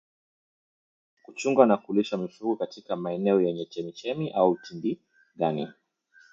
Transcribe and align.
Kuchunga 1.23 1.63
au 1.63 1.81
kulisha 1.81 2.17
mifugo 2.17 2.55
katika 2.55 2.95
maeneo 2.95 3.41
yenye 3.41 3.65
chemchemi 3.65 4.29
au 4.31 4.57
tindigani 4.57 5.67